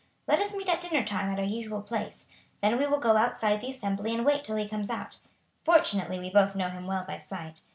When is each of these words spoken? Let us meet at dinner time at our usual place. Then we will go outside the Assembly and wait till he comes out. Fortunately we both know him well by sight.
Let 0.27 0.39
us 0.39 0.55
meet 0.55 0.67
at 0.67 0.81
dinner 0.81 1.05
time 1.05 1.31
at 1.31 1.37
our 1.37 1.45
usual 1.45 1.83
place. 1.83 2.25
Then 2.59 2.79
we 2.79 2.87
will 2.87 2.97
go 2.99 3.17
outside 3.17 3.61
the 3.61 3.69
Assembly 3.69 4.15
and 4.15 4.25
wait 4.25 4.43
till 4.43 4.55
he 4.55 4.67
comes 4.67 4.89
out. 4.89 5.19
Fortunately 5.63 6.17
we 6.17 6.31
both 6.31 6.55
know 6.55 6.69
him 6.69 6.87
well 6.87 7.05
by 7.07 7.19
sight. 7.19 7.61